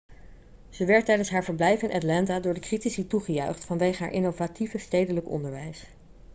[0.69, 5.29] ze werd tijdens haar verblijf in atlanta door de critici toegejuicht vanwege haar innovatieve stedelijk
[5.29, 5.85] onderwijs